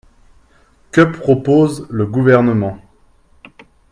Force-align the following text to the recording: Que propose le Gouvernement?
Que 0.91 1.01
propose 1.01 1.85
le 1.91 2.07
Gouvernement? 2.07 2.81